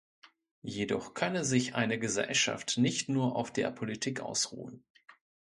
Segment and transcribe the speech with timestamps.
[0.63, 4.83] Jedoch könne sich eine Gesellschaft nicht nur auf der Politik ausruhen.